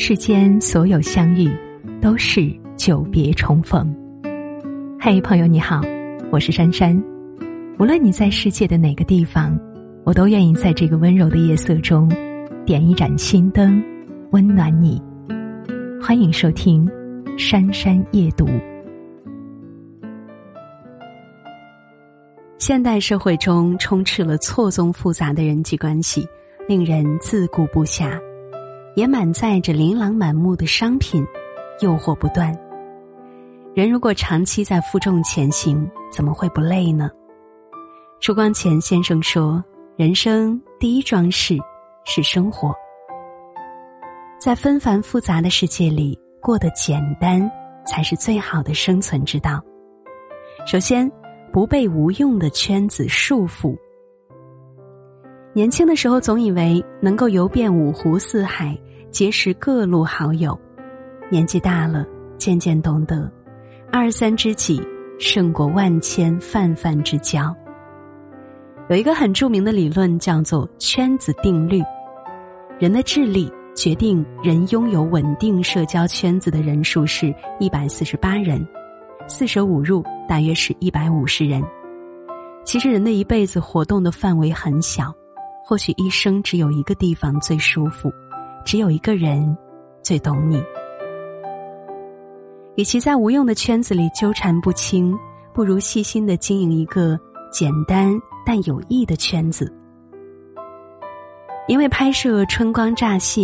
[0.00, 1.50] 世间所有相遇，
[2.00, 3.92] 都是久别重逢。
[5.00, 5.80] 嘿，朋友你好，
[6.30, 6.96] 我是珊珊。
[7.80, 9.58] 无论你在世界的哪个地方，
[10.04, 12.08] 我都愿意在这个温柔的夜色中，
[12.64, 13.82] 点一盏心灯，
[14.30, 15.02] 温暖你。
[16.00, 16.86] 欢迎收听
[17.36, 18.46] 《珊珊夜读》。
[22.56, 26.24] 现代社会中充斥了错综复杂的人际关系，
[26.68, 28.16] 令人自顾不暇。
[28.98, 31.24] 也满载着琳琅满目的商品，
[31.80, 32.52] 诱惑不断。
[33.72, 37.08] 人如果长期在负重前行，怎么会不累呢？
[38.18, 39.64] 朱光潜先生说
[39.94, 41.56] ：“人生第一桩事
[42.04, 42.74] 是生活，
[44.40, 47.48] 在纷繁复杂的世界里过得简单，
[47.86, 49.62] 才是最好的生存之道。
[50.66, 51.08] 首先，
[51.52, 53.76] 不被无用的圈子束缚。
[55.52, 58.76] 年轻的时候总以为能够游遍五湖四海。”
[59.10, 60.58] 结识各路好友，
[61.30, 62.06] 年纪大了，
[62.36, 63.30] 渐渐懂得，
[63.90, 64.80] 二三知己
[65.18, 67.54] 胜过万千泛泛之交。
[68.88, 71.82] 有一个很著名的理论叫做圈子定律，
[72.78, 78.66] 人的智力决定人拥有稳定社交圈子的人数是一百四十八人，
[79.26, 81.62] 四舍五入大约是一百五十人。
[82.64, 85.14] 其实人的一辈子活动的范围很小，
[85.64, 88.12] 或许一生只有一个地方最舒服。
[88.64, 89.56] 只有一个人
[90.02, 90.62] 最懂你。
[92.76, 95.18] 与其在无用的圈子里纠缠不清，
[95.52, 97.18] 不如细心的经营一个
[97.50, 99.72] 简单但有益的圈子。
[101.66, 103.42] 因为拍摄《春光乍泄》，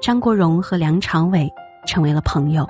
[0.00, 1.50] 张国荣和梁朝伟
[1.86, 2.66] 成为了朋友。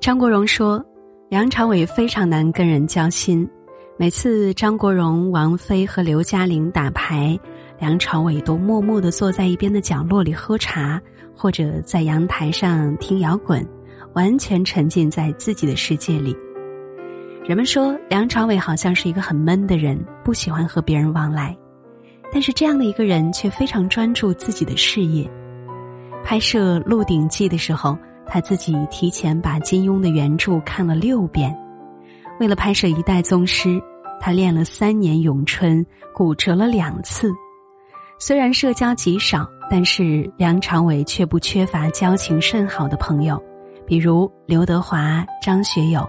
[0.00, 0.84] 张国荣说
[1.28, 3.48] ：“梁朝伟非常难跟人交心，
[3.96, 7.38] 每次张国荣、王菲和刘嘉玲打牌，
[7.78, 11.00] 梁朝伟都默默的坐在一边的角落里喝茶。”
[11.36, 13.68] 或者在阳台上听摇滚，
[14.12, 16.34] 完全沉浸在自己的世界里。
[17.44, 21.54] 人们说梁朝伟好像是一个很闷的人，不喜欢和别人往来。
[22.32, 25.28] 但是这样的一个人却非常专注自己的事业。
[26.22, 27.98] 拍摄《鹿鼎记》的时候，
[28.28, 31.52] 他自己提前把金庸的原著看了六遍。
[32.38, 33.70] 为了拍摄《一代宗师》，
[34.20, 35.84] 他练了三年咏春，
[36.14, 37.32] 骨折了两次。
[38.18, 39.48] 虽然社交极少。
[39.70, 43.42] 但是梁朝伟却不缺乏交情甚好的朋友，
[43.86, 46.06] 比如刘德华、张学友。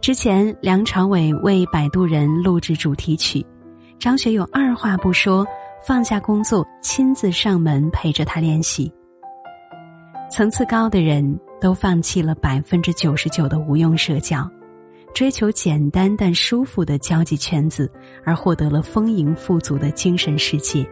[0.00, 3.44] 之前梁朝伟为《摆渡人》录制主题曲，
[3.98, 5.44] 张学友二话不说，
[5.84, 8.90] 放下工作亲自上门陪着他练习。
[10.30, 14.48] 层次高的人都放弃了百分之九十九的无用社交，
[15.12, 17.90] 追求简单但舒服的交际圈子，
[18.24, 20.86] 而获得了丰盈富足的精神世界。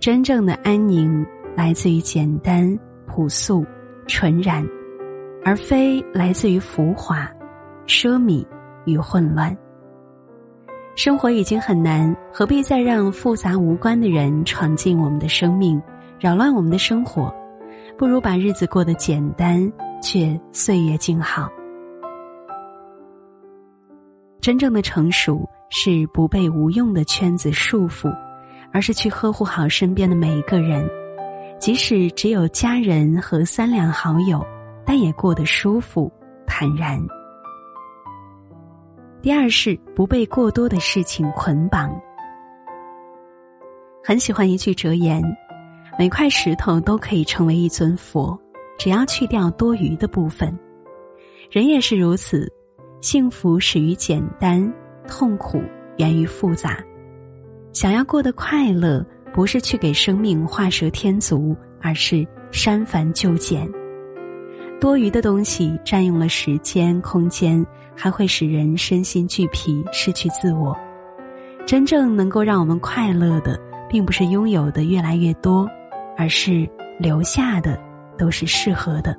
[0.00, 1.24] 真正的安宁
[1.56, 3.64] 来自于简单、朴素、
[4.06, 4.66] 纯然，
[5.44, 7.30] 而非来自于浮华、
[7.86, 8.44] 奢靡
[8.84, 9.56] 与混乱。
[10.94, 15.82] 生活已经很难，何必再让复杂无关的人闯进我们的生命，
[16.20, 17.34] 扰乱我们的生活？
[17.98, 21.50] 不如把日子过得简单，却岁月静好。
[24.44, 28.14] 真正的成熟是不被无用的圈子束缚。
[28.70, 30.84] 而是去呵护好身边的每一个人，
[31.60, 34.44] 即使只有家人和三两好友，
[34.84, 36.12] 但也过得舒服
[36.44, 37.00] 坦然。
[39.22, 41.88] 第二是不被过多的事情捆绑。
[44.02, 45.22] 很喜欢一句哲言：
[45.96, 48.36] 每块石头都可以成为一尊佛，
[48.76, 50.52] 只要去掉多余的部分。
[51.48, 52.52] 人也是如此，
[53.04, 54.72] 幸福始于简单，
[55.06, 55.62] 痛苦
[55.98, 56.82] 源于复杂。
[57.70, 63.70] 想要过得快乐，不是去给生命画蛇添足，而是删繁就简。
[64.80, 67.62] 多余的东西占用了时间、空间，
[67.94, 70.74] 还会使人身心俱疲，失去自我。
[71.66, 75.68] 真正能够让我们快乐的，并不是拥有的越来越多，
[76.16, 76.66] 而是
[76.98, 77.78] 留下的
[78.16, 79.14] 都是适合的。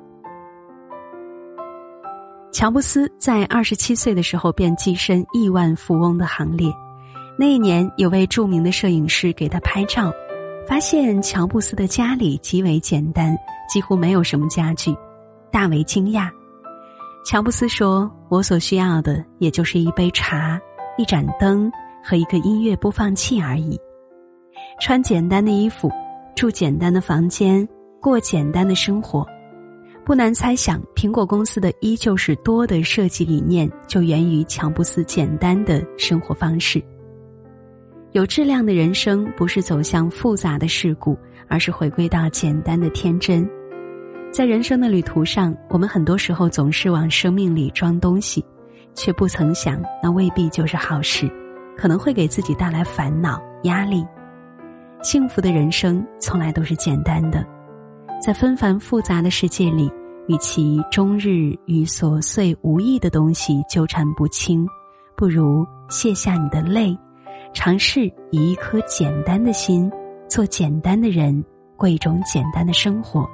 [2.56, 6.74] 乔布斯在二十七岁的时候便跻身亿万富翁的行列。
[7.38, 10.10] 那一年，有位著名的摄影师给他拍照，
[10.66, 13.38] 发现乔布斯的家里极为简单，
[13.70, 14.96] 几乎没有什么家具，
[15.52, 16.30] 大为惊讶。
[17.26, 20.58] 乔布斯说：“我所需要的也就是一杯茶、
[20.98, 21.70] 一盏灯
[22.02, 23.78] 和一个音乐播放器而已。
[24.80, 25.92] 穿简单的衣服，
[26.38, 27.68] 住简单的房间，
[28.02, 29.28] 过简单的生活。
[30.06, 36.80] 不难猜想，苹果公司的依旧是多的设计理念，就源于乔布斯简单的生活方式。”
[38.14, 41.18] 有质量的人生不是走向复杂的事故，
[41.50, 43.50] 而是回归到简单的天真。
[44.32, 48.46] 在人生的旅途上，我们很多时候总是往生命里装东西，
[48.94, 51.28] 却不曾想那未必就是好事，
[51.76, 54.06] 可能会给自己带来烦恼压力。
[55.02, 57.44] 幸福的人生从来都是简单的，
[58.22, 59.92] 在纷繁复杂的世界里，
[60.28, 64.68] 与其终日与琐碎无益的东西纠缠不清，
[65.16, 66.98] 不如卸下你的泪。
[67.54, 69.90] 尝试以一颗简单的心，
[70.28, 71.44] 做简单的人，
[71.78, 73.30] 过一种简单的生活。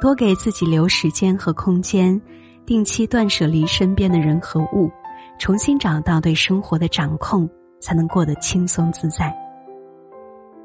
[0.00, 2.20] 多给自己留时间和空间，
[2.66, 4.90] 定期断舍离身边的人和物，
[5.38, 7.48] 重新找到对生活的掌控，
[7.80, 9.32] 才能过得轻松自在。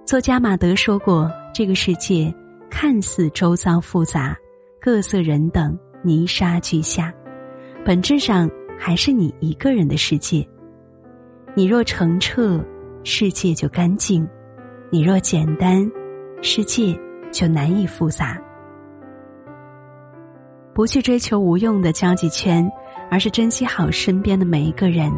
[0.08, 2.34] 作家马德说过：“这个世界
[2.70, 4.34] 看似周遭复杂，
[4.80, 7.14] 各色人等泥沙俱下，
[7.84, 8.50] 本质上
[8.80, 10.48] 还是你一个人的世界。”
[11.54, 12.64] 你若澄澈，
[13.04, 14.26] 世界就干净；
[14.90, 15.86] 你若简单，
[16.42, 16.98] 世界
[17.30, 18.42] 就难以复杂。
[20.74, 22.66] 不去追求无用的交际圈，
[23.12, 25.12] 而是珍惜好身边的每一个人，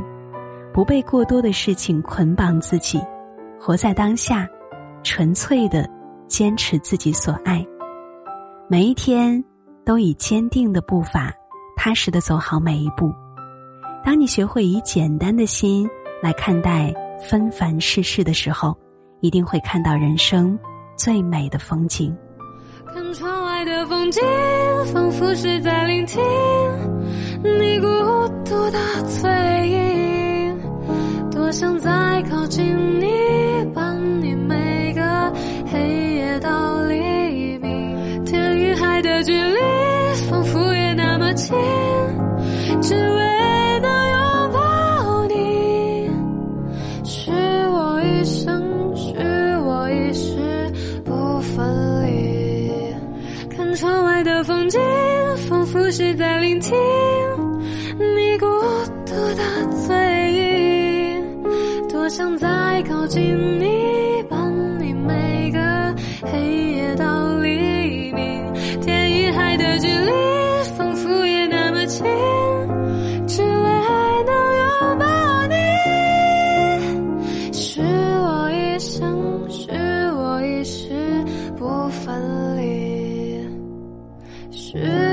[0.74, 3.00] 不被过多的事情捆绑自己，
[3.60, 4.50] 活在当下，
[5.04, 5.88] 纯粹的
[6.28, 7.66] 坚持自己所爱。
[8.70, 9.44] 每一天
[9.86, 11.34] 都以坚定的步伐，
[11.76, 13.14] 踏实的走好每一步。
[14.04, 15.90] 当你学会以简单的心。
[16.22, 16.94] 来看待
[17.30, 18.78] 纷繁世事的时候，
[19.22, 20.60] 一定会看到人生
[20.98, 22.14] 最美的风景。
[22.94, 24.22] 看窗外的风景，
[24.92, 26.22] 仿佛是在聆听
[27.42, 27.88] 你孤
[28.44, 29.30] 独的嘴
[29.70, 30.60] 音。
[31.32, 32.66] 多想再靠近
[39.02, 39.58] 的距离
[40.30, 41.56] 仿佛也那么近
[42.82, 46.10] 只为能拥抱你
[47.06, 50.72] 是我一生是我一世
[51.06, 52.94] 不分离
[53.50, 54.80] 看窗外的风景
[55.48, 56.76] 仿佛是在聆听
[58.16, 58.46] 你孤
[59.06, 63.22] 独的醉意多想再靠近
[63.60, 66.79] 你伴你每个黑夜
[84.72, 85.09] 是。